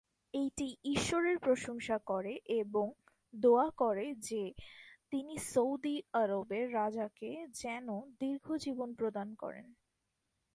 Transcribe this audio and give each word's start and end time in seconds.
এইটি 0.33 0.67
ঈশ্বরের 0.85 1.37
প্রশংসা 1.39 1.97
করে 2.05 2.33
এবং 2.53 2.85
দোয়া 3.33 3.69
করে 3.77 4.15
যে, 4.21 4.43
তিনি 5.11 5.37
সৌদি 5.45 5.95
আরবের 6.13 6.73
রাজাকে 6.73 7.29
যেন 7.53 7.87
দীর্ঘ 8.19 8.45
জীবন 8.55 8.89
প্রদান 8.93 9.27
করেন। 9.35 9.67